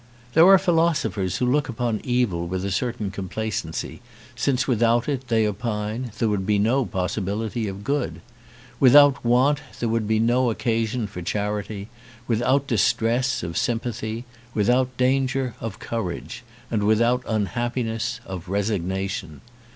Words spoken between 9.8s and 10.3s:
would be